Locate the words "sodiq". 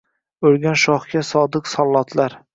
1.29-1.71